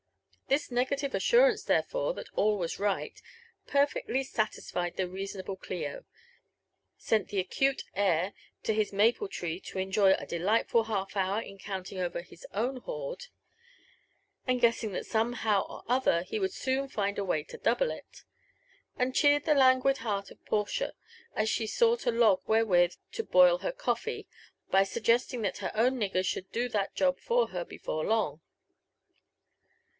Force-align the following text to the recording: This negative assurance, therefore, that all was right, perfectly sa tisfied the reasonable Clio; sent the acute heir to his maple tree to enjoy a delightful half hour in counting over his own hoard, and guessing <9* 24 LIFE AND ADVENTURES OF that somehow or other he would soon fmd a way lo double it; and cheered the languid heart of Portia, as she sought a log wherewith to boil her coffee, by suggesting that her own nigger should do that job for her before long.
This 0.47 0.71
negative 0.71 1.13
assurance, 1.15 1.63
therefore, 1.63 2.13
that 2.15 2.33
all 2.33 2.57
was 2.57 2.79
right, 2.79 3.21
perfectly 3.67 4.21
sa 4.23 4.47
tisfied 4.47 4.95
the 4.97 5.07
reasonable 5.07 5.55
Clio; 5.55 6.03
sent 6.97 7.29
the 7.29 7.39
acute 7.39 7.83
heir 7.95 8.33
to 8.63 8.73
his 8.73 8.91
maple 8.91 9.29
tree 9.29 9.59
to 9.61 9.77
enjoy 9.77 10.13
a 10.13 10.25
delightful 10.25 10.85
half 10.85 11.15
hour 11.15 11.39
in 11.39 11.57
counting 11.59 11.99
over 11.99 12.21
his 12.21 12.45
own 12.51 12.77
hoard, 12.77 13.27
and 14.47 14.59
guessing 14.59 14.89
<9* 14.89 14.91
24 14.91 14.91
LIFE 14.91 14.91
AND 14.91 14.91
ADVENTURES 14.91 14.91
OF 14.91 14.91
that 14.91 15.11
somehow 15.11 15.61
or 15.69 15.83
other 15.87 16.23
he 16.23 16.39
would 16.39 16.51
soon 16.53 16.89
fmd 16.89 17.17
a 17.19 17.23
way 17.23 17.45
lo 17.49 17.59
double 17.61 17.91
it; 17.91 18.23
and 18.97 19.15
cheered 19.15 19.45
the 19.45 19.53
languid 19.55 19.97
heart 19.99 20.31
of 20.31 20.43
Portia, 20.45 20.95
as 21.35 21.47
she 21.47 21.67
sought 21.67 22.07
a 22.07 22.11
log 22.11 22.41
wherewith 22.47 22.95
to 23.13 23.23
boil 23.23 23.59
her 23.59 23.71
coffee, 23.71 24.27
by 24.69 24.83
suggesting 24.83 25.43
that 25.43 25.59
her 25.59 25.71
own 25.75 25.93
nigger 25.97 26.25
should 26.25 26.51
do 26.51 26.67
that 26.67 26.95
job 26.95 27.19
for 27.19 27.49
her 27.49 27.63
before 27.63 28.03
long. 28.03 28.41